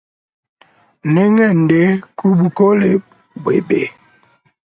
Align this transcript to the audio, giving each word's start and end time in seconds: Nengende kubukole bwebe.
Nengende 1.13 1.81
kubukole 2.17 2.89
bwebe. 3.43 3.81